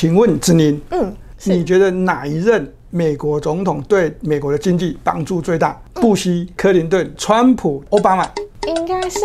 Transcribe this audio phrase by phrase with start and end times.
[0.00, 1.14] 请问子宁，嗯，
[1.44, 5.78] 你觉得哪一任美国总统对美国的经济帮助最大？
[5.92, 8.26] 布希、克林顿、川普、奥巴马？
[8.66, 9.18] 应该是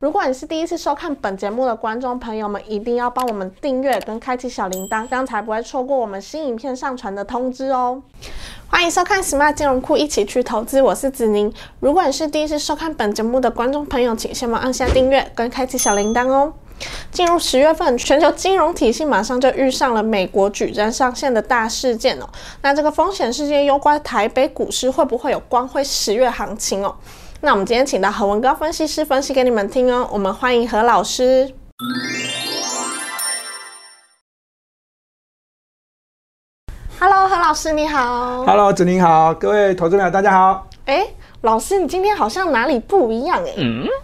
[0.00, 8.02] 如果你是第一次收看本节目的观众朋友们，一定要帮我们订阅跟开启小铃铛，这样才不会错过我们新影片上传的通知哦。
[8.70, 11.52] 欢迎收看 Smart 金融库，一起去投资，我是子宁。
[11.80, 16.54] 如果你是第一次收看本节目的观众朋友，请先帮按下订阅跟开启小铃铛哦。
[17.12, 22.26] 进入十月份，全球金融体系马上就遇上了美国举证上线的大事件哦。
[22.62, 26.96] 那这个风险事件攸关台北股市，会不会有光辉十月行情哦？
[27.42, 30.06] 那我们今天请到何文高分析师分析给你们听哦。
[30.12, 31.50] 我们欢迎何老师。
[36.98, 38.44] Hello，何老师你好。
[38.44, 40.68] Hello，子宁好，各位投资朋友大家好。
[40.84, 41.06] 哎，
[41.40, 43.54] 老师，你今天好像哪里不一样哎？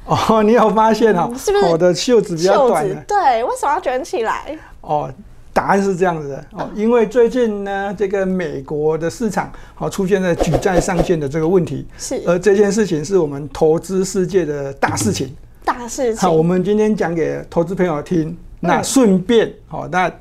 [0.06, 1.30] 哦，你有发现哦？
[1.36, 4.58] 是不是我的袖子比较袖短对，为什么要卷起来？
[4.80, 5.12] 哦，
[5.56, 15.34] 答案是这样子的哦，因为最近呢，这个美国的市场好、出现了举债上限的这个问题，是而这件事情是我们投资世界的大事情。
[15.64, 16.46] 大事情好，我情。
[16.46, 20.12] 们今天讲给投资朋友听，那嗯顺便好、那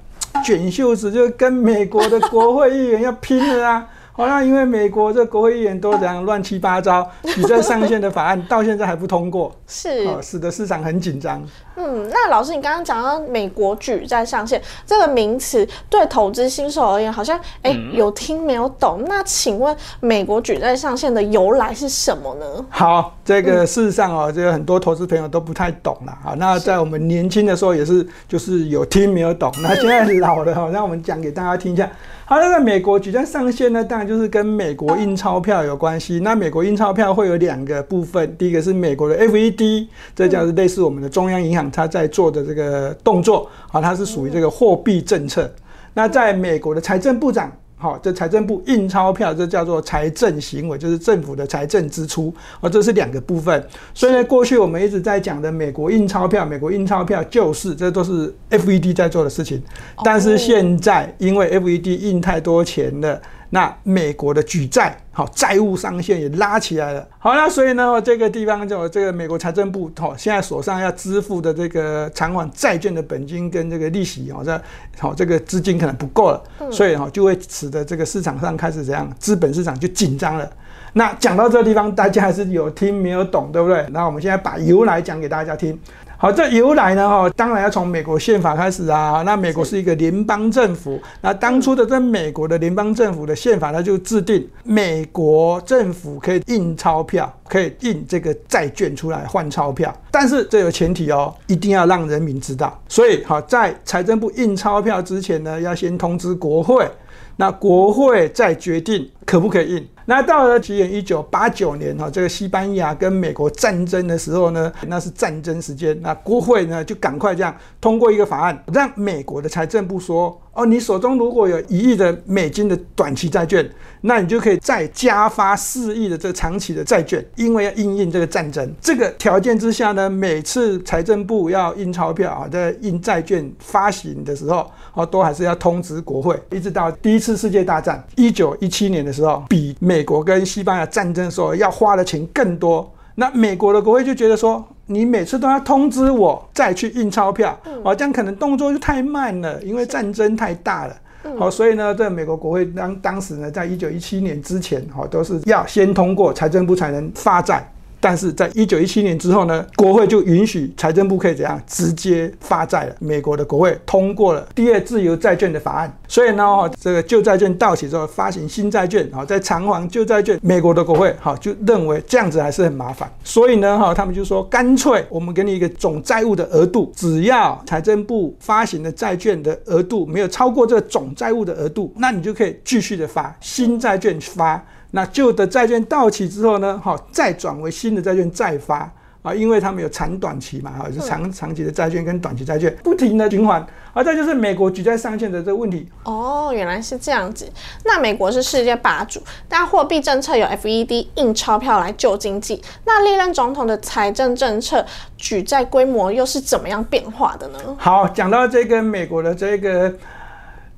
[0.42, 3.86] 卷袖子就跟美国的国会议员要拼了啊！
[4.14, 11.44] 好，那因为美国这国会议员都这样乱七八糟，举债上限的法案到现在还不通过，是，哦，使得市场很紧张。
[11.78, 19.04] 嗯，那老师，你刚刚讲到美国举债上限这个名词，对投资新手而言，好像哎、有听没有懂。
[19.08, 22.46] 那请问美国举债上限的由来是什么呢？
[22.70, 26.34] 好，这个事实上哦，这个很多投资朋友都不太懂了啊。
[26.38, 29.52] 那在我们年轻的时候也是，就是有听没有懂。
[29.62, 31.90] 那现在老了哈，让我们讲给大家听一下。
[32.28, 36.20] 好，那个美国举债上限呢，当然就是跟美国印钞票有关系。
[36.24, 45.50] 那美国印钞票会有两个部分，第一个是美国的 FED，这叫是类似我们的中央银行，它在做的这个动作啊，它是属于这个货币政策。
[45.94, 47.52] 那在美国的财政部长。
[47.78, 52.34] 好，这财政部印钞票，这叫做财政行为，就是政府的财政支出。
[52.62, 53.64] 哦，这是两个部分。
[53.94, 59.62] 所以呢，过去我们一直在讲的美国印钞票，美国印钞票就是这都是 FED 在做的事情。
[60.06, 63.22] 但是现在因为 FED 印太多钱了，
[63.56, 67.08] 那美国的举债好债务上限也拉起来了。
[67.18, 74.62] 好，那所以呢，这个地方就这个美国财政部好现在手上要支付的这个偿还债券的本金跟这个利息好，这
[75.00, 80.52] 好这个资金可能不够了，所以哈就会使得这个市场上开始怎样，资本市场就紧张了。
[80.92, 83.86] 那讲到这个地方，大家还是有听没有懂，对不对？
[83.92, 85.80] 那我们现在把由来讲给大家听。
[86.18, 89.22] 好，这由来呢，哈，当然要从美国宪法开始啊。
[89.26, 102.82] 那美国是一个联邦政府，那当初的在美国的联邦政府的宪法，它就制定美国政府可以印钞票，可以印这个债券出来换钞票，但是这有前提哦，一定要让人民知道。
[102.88, 106.90] 所以，好，在财政部印钞票之前呢，要先通知国会。
[107.38, 109.88] 那国会再决定可不可以印。
[110.08, 128.74] 那到了起源一九八九年哈，这个西班牙跟美国战争的时候呢，那是战争时间，那国会呢就赶快这样通过一个法案，让美国的财政部说，哦，你手中如果有一亿的美金的短期债券，那你就可以再加发四亿的这个长期的债券，因为要应应这个战争。
[128.80, 142.90] 这个条件之下呢，每次财政部要印钞票啊，在印债券发行的时候，哦，都还是要通知国会，一直到第一次世界大战一九一七年的时候，比美国跟西班牙战争的时候要花的钱更多。
[143.16, 150.96] 那美国的国会就觉得说，你每次都要通知我再去印钞票，哦，这样可能动作就太慢了，因为战争太大了。
[151.40, 157.68] 好，所以呢，在美国国会当当时呢，在一九一七年之前，哈，都是要先通过财政部才能发债。
[158.06, 162.96] 但是在一九一七年之后呢，国会就允许财政部可以怎样直接发债了。
[163.00, 184.64] 美国的国会通过了第二自由债券的法案，所以呢，哈，这个旧债券到期之后发行新债券，好，在偿还旧债券，美国的国会好就认为这样子还是很麻烦，所以呢，哈，他们就说干脆我们给你一个总债务的额度，只要财政部发行的债券的额度没有超过这个总债务的额度，那你就可以继续的发新债券发。
[184.96, 188.90] 那旧的债券到期之后呢，好，再转为新的债券再发
[189.22, 193.60] 啊，因为他们有长短期嘛，哈，就长长期的债券跟短期债券不停的循环，
[193.92, 195.90] 啊，这就是美国举债上限的这个问题。
[196.04, 197.52] 哦，原来是这样子。
[197.84, 202.64] 那美国是世界霸主，但货币政策有 FED 印钞票来救经济。
[202.86, 204.86] 那历任总统的财政政策
[205.18, 207.60] 举债规模又是怎么样变化的呢？
[207.78, 209.94] 好，讲到这个美国的这个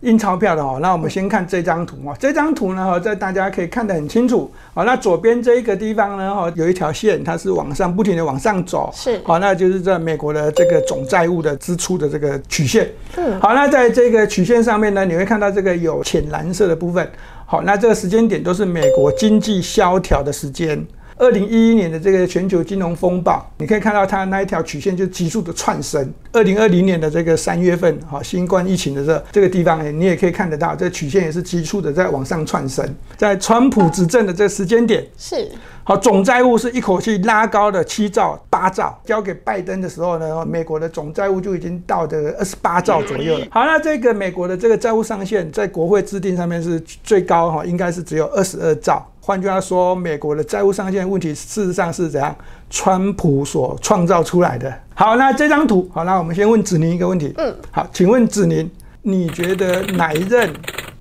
[0.02, 2.16] 印钞票的哦，那我们先看这张图哦。
[2.20, 4.52] 这张图呢，哈，这大家可以看得很清楚。
[4.74, 8.92] 好，那左边这一个地方呢，哈，有一条线，它是往上不停的往上走。
[8.94, 9.20] 是。
[9.24, 12.88] 好，那就是在美国的这个总债务的支出的这个曲线。
[13.16, 13.40] 嗯。
[13.42, 17.10] 好，那在这个曲线上面呢，你会看到这个有浅蓝色的部分。
[17.48, 20.86] 好，那这个时间点都是美国经济萧条的时间。
[21.20, 26.14] 二零一一年的这个全球金融风暴，你可以看到它那一条曲线就急速的窜升。
[26.38, 32.88] 二零二零年的这个三月份，哈，新冠疫情的这这个地方，你也可以看得到，这曲线也是急速的在往上窜升。
[33.18, 35.50] 在川普执政的这个时间点，是
[35.84, 43.48] 好总债务是一口气拉高了七兆八兆，交给拜登的时候呢，美国的总债务就已经到的二十八兆左右了。
[43.50, 49.04] 好，那这个美国的这个债务上限在国会制定上面是最高哈，应该是只有二十二兆。
[49.20, 52.34] 换句话说，美国的债务上限问题事实上是怎样？
[52.70, 54.74] 川普所创造出来的。
[54.94, 57.34] 好，那这张图，好，那我们先问子宁一个问题。
[57.38, 58.70] 嗯，好，请问子宁，
[59.02, 60.54] 你觉得哪一任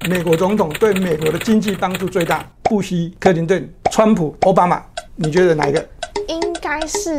[0.09, 2.45] 美国总统对美国的经济帮助最大？
[2.63, 4.83] 布希、克林顿、川普、奥巴马，
[5.15, 5.89] 你觉得哪一个？
[6.29, 7.19] 应该是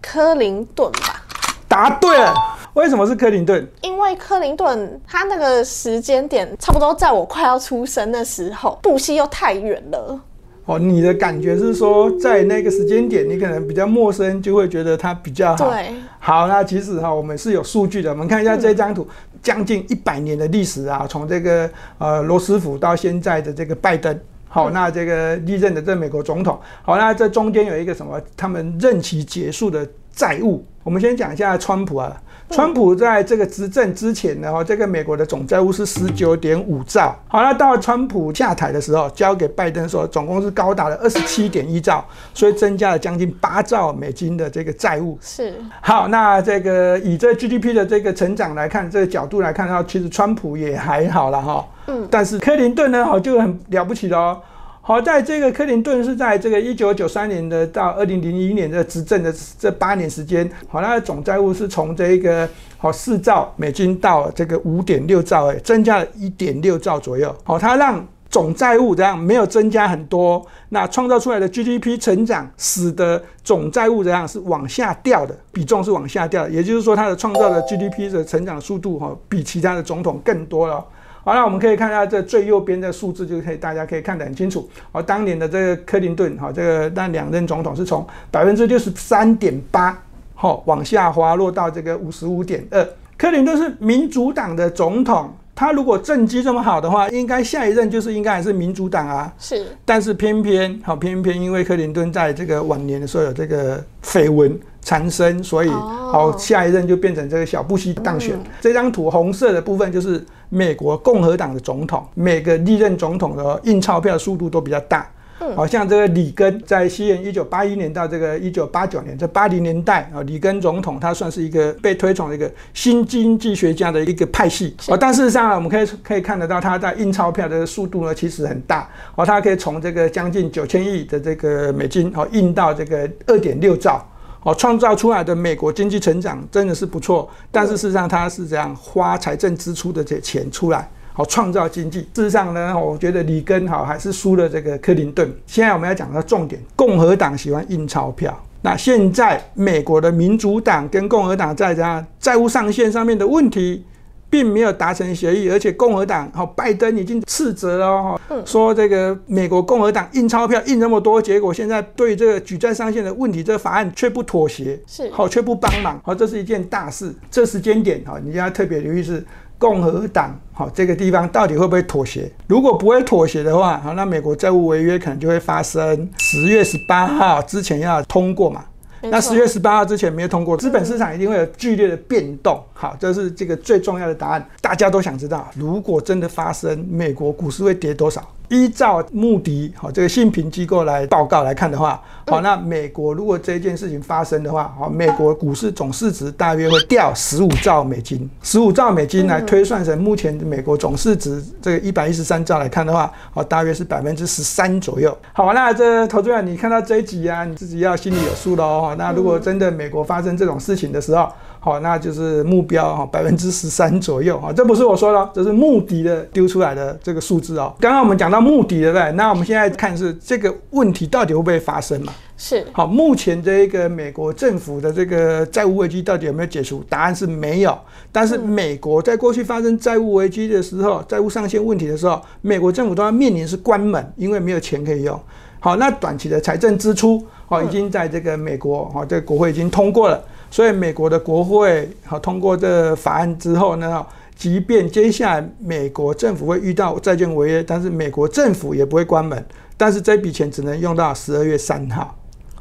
[0.00, 1.22] 克林顿吧。
[1.68, 2.34] 答对了。
[2.74, 3.66] 为什么是克林顿？
[3.82, 10.20] 因为克林顿他那个时间点差不多在我快要出生的时候，布希又太远了。
[10.64, 15.70] 哦，你的感觉是说，在那个时间点，你可能比较陌生，就会觉得它比较好。
[15.70, 18.10] 对，好，那其实哈，我们是有数据的。
[18.10, 19.06] 我们看一下这张图，
[19.42, 21.68] 将近一百年的历史啊，从这个
[21.98, 24.16] 呃罗斯福到现在的这个拜登，
[24.46, 28.20] 好，那这个历任的这美国总统，好，那这中间有一个什么？
[28.36, 30.64] 他们任期结束的债务。
[30.84, 32.22] 我们先讲一下川普啊。
[32.52, 37.16] 川普在这个执政之前呢，哈，这个美国的总债务是十九点五兆。
[37.26, 42.04] 好了，到川普下台的时候，交给拜登说，总共是高达了二十七点一兆，
[42.34, 45.18] 所以增加了将近八兆美金的这个债务。
[45.22, 45.54] 是。
[45.80, 51.66] 好，那这个以这 GDP 的这个成长来看，这个角度来看的话，其实川普也还好了哈。
[51.86, 52.06] 嗯。
[52.10, 54.38] 但是克林顿呢，哈，就很了不起的哦。
[54.84, 62.48] 好，在这个克林顿是在这个一九九三年的到二零零一年的执政的这八年时间，好，它的总债务是从这个
[62.78, 67.32] 好四兆美金到这个五点六兆，哎，增加了一点六兆左右。
[67.44, 80.84] 好，它让总债务这样没有增加很多，那创造出来的 GDP 成长，使得总债务这样是往下掉的，比重是往下掉，也就是说它的创造的 GDP 的成长速度哈，比其他的总统更多了。
[81.24, 84.68] 好了，我们可以看一下这最右边的数字，就可以大家可以看得很清楚。
[84.90, 89.96] 哦，当年的这个克林顿，哈，这个那两任总统是从百分之六十三点八，
[90.34, 92.84] 哈，往下滑落到这个五十五点二。
[93.16, 99.32] 克林顿是民主党的总统，他如果政绩这么好的话，应该下一任就是应该还是民主党啊。
[99.38, 104.58] 是，但是偏偏，好，偏偏因为克林顿在这个晚年的时候有这个绯闻。
[104.84, 108.36] 产生，所以好，下一任就变成这个小布希当选。
[108.60, 110.20] 这张图红色的部分就是
[110.54, 115.08] 美国共和党的总统，每个历任总统的印钞票速度都比较大。
[115.56, 124.76] 好像这个里根在西元一九八一年到这个一九八九年，这八零年代啊，里根总统他算是一个被推崇的一个新经济学家的一个派系。
[124.88, 128.88] 哦，但事实上啊，我们可以可以看得到他在印钞票的速度呢，其实很大。
[129.16, 134.06] 哦，他可以从这个将近九千亿的这个美金，哦，印到这个二点六兆。
[134.44, 142.00] 哦，创造出来的美国经济成长真的是不错，但是事实上他是这样花财政支出的这钱出来，好创造经济。
[142.14, 145.32] 事实上呢，我觉得里根好还是输了这个克林顿。
[145.46, 148.36] 现在我们要讲到重点，共和党喜欢印钞票。
[148.62, 153.84] 那现在美国的民主党跟共和党在这样债务上限上面的问题。
[154.32, 167.14] 并没有达成协议，而且共和党哈拜登已经斥责了哈，说这个美国共和党印钞票印那么多，结果现在对这个举债上限的问题，这个法案却不妥协，是好却不帮忙，好这是一件大事。
[167.30, 169.22] 这时间点哈，你要特别留意是
[169.58, 172.32] 共和党好这个地方到底会不会妥协？
[172.46, 176.08] 如果不会妥协的话，好那美国债务违约可能就会发生。
[176.16, 178.64] 十月十八号之前要通过嘛？
[179.10, 182.62] 那十月十八号之前没有通过，资本市场一定会有剧烈的变动。
[182.72, 188.26] 好，这是这个最重要的答案，大家都想知道，如果真的发生，美国股市会跌多少？
[188.52, 205.16] 依照穆迪好这个信评机构来报告来看的话，好，那美国如果这件事情发生的话，好，美国股市总市值大约会掉十五兆美金，十五兆美金来推算成目前美国总市值这个一百一十三兆来看的话，好，大约是百分之十三左右。
[205.32, 208.94] 好，那这投资人你看到这一集啊，你自己要心里有数喽。
[208.98, 211.26] 那如果真的美国发生这种事情的时候，
[211.64, 217.72] 好，那就是目标哈，百分之十三左右啊，这不是我说的，这是穆迪的丢出来的这个数字哦。
[217.78, 219.12] 刚刚我们讲到穆迪，对不对？
[219.12, 222.12] 那我们现在看是这个问题到底会不会发生嘛？
[222.36, 222.66] 是。
[222.72, 226.82] 好，目前这一个美国政府的这个债务危机到底有没有解除？
[226.88, 227.78] 答案是没有。
[228.10, 235.16] 但是美国在过去发生债务危机的时候，债务上限问题的时候，美国政府都要面临是关门，因为没有钱可以用。
[235.60, 240.20] 好，那短期的财政支出好，已经在这个美国好，这个国会已经通过了。
[240.52, 244.04] 所以美国的国会好通过这法案之后呢，
[244.36, 249.42] 即便接下来美国政府会遇到债券违约，但是美国政府也不会关门，
[249.78, 252.14] 但是这笔钱只能用到十二月三号。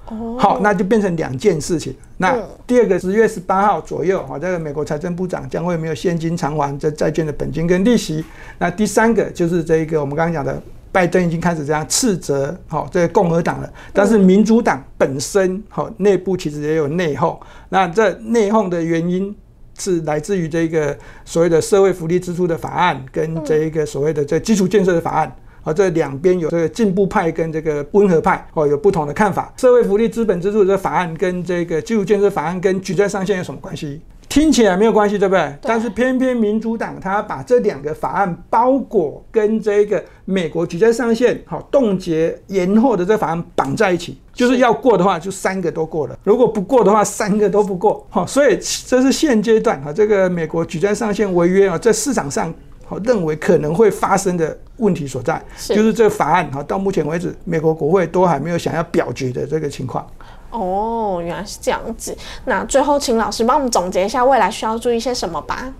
[0.05, 1.93] 哦，好，那就变成两件事情。
[2.15, 2.33] 那
[2.65, 8.24] 第二个十月十八号左右，好，这个美国财政部长将会没有现金偿还这债券的本金跟利息。
[8.57, 10.63] 那第三个就是这一个我们刚刚讲的。
[10.91, 17.38] 拜登已经开始这样斥责好这个共和党了，但是民主党本身好内部其实也有内讧。
[17.69, 19.33] 那这内讧的原因
[19.77, 29.53] 是来自于这个所谓的社会福利支出的法案跟这一个所谓的这基础建设的法案啊，这两边有这个进步派跟这个温和派哦有不同的看法。
[29.57, 34.01] 社会福利资本支出的法案跟这个基础建设法案跟举债上限有什么关系？
[34.31, 35.53] 听起来没有关系，对不对？
[35.61, 48.07] 但是偏偏民主党他把这两个法案包裹跟这个美国举债上限好冻结延后的这法案绑在一起，就是要过的话就三个都过了，如果不过的话三个都不过。
[48.09, 48.57] 好，所以
[48.88, 52.53] 这是现阶段啊，这个美国举债上限违约啊，在市场上
[52.85, 60.07] 好认为可能会发生的问题所在，就是这个法案哈，到目前为止美国国会都还没有想要表决的这个情况。
[60.51, 62.15] 哦，原来是这样子。
[62.46, 65.74] 那最后，请老师帮我们总结一下未来需要注意些什么吧。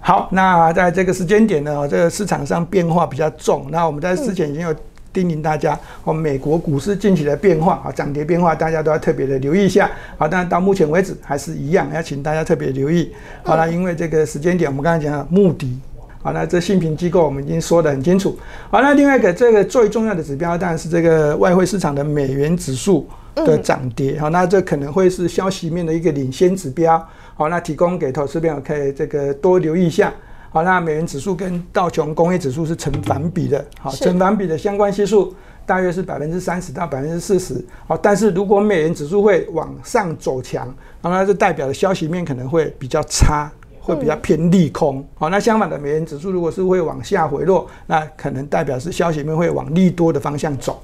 [0.00, 3.66] 好，那在这个时间点呢，这个市场上变化比较重。
[3.70, 4.74] 那我们在之前已经有
[5.12, 9.90] 叮咛大家，哦，美国股市近期的变化啊，涨跌变化，大家都要特别的留意一下。
[10.16, 13.12] 好，但到目前为止还是一样，要请大家特别留意。
[13.44, 15.78] 好了，因为这个时间点，我们刚才讲了目的。
[16.22, 18.38] 好，那这信评机构我们已经说得很清楚。
[18.70, 23.06] 好，那另外一个这个最重要的指标当然是这个外汇市场的美元指数。
[23.44, 27.04] 的涨跌，好，那这可能会是消息面的一个领先指标，
[27.34, 30.12] 好，那提供给投资朋友可以这个多留意一下，
[30.50, 35.34] 好，那美元指数跟道琼工业指数是成反比的，好，成反比的相关系数
[35.66, 50.82] 大约是百分之三十到百分之四十，好，但是如果美元指数会往上走强，那就代表的消息面可能会比较差，会比较偏利空，好，那相反的美元指数如果是会往下回落，那可能代表是消息面会往利多的方向走。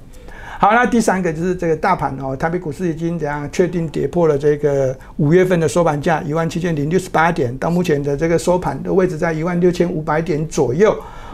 [0.59, 10.91] 好，那第三个就是这个大盘哦，台北股市已经怎样确定跌破了这个五月份的收盘价一万七千零六十八点，到目前的这个收盘的位置在一万六千五百点左右。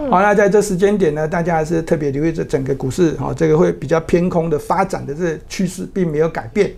[0.10, 6.70] 好，那在这时间点呢，大家还是特别留意这整个股市哈，这个会比较偏空的发展的这趋势并没有改变。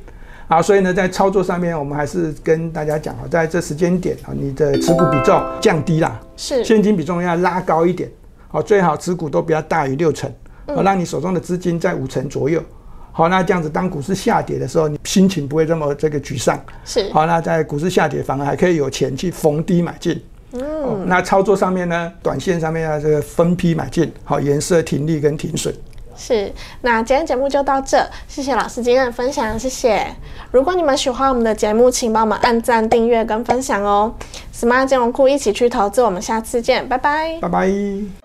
[0.47, 8.07] 好，所以呢，在操作上面，我们还是跟大家讲啊，在这时间点啊，你的持股比重降低啦，是现金比重要拉高一点，
[8.49, 10.31] 好，最好持股都不要大于六成。
[10.67, 12.63] 好，让你手中的资金在五成左右。
[13.11, 16.59] 好，那这样子，当股市下跌的时候，你心情不会这么这个沮丧。
[16.83, 17.09] 是。
[17.13, 20.21] 好，那在股市下跌，反而还可以有钱去逢低买进。
[20.51, 21.05] 嗯。
[21.07, 25.73] 那操作上面呢，短线上面要这个分批买进，好，颜色停利跟停损。
[26.17, 26.51] 是。
[26.81, 30.05] 那今天节目就到这，谢谢老师今天的分享，谢谢。
[30.51, 34.13] 如果你们喜欢我们的节目，请帮我们按赞、订阅跟分享哦。
[34.53, 37.37] Smart 金融库一起去投资，我们下次见，拜拜。
[37.39, 38.24] 拜拜。